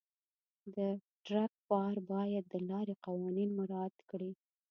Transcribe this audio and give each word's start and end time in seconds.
د 0.75 0.77
ټرک 1.25 1.53
بار 1.69 1.95
باید 2.11 2.43
د 2.49 2.55
لارې 2.69 2.93
قوانین 3.05 3.49
مراعت 3.59 3.95
کړي. 4.09 4.31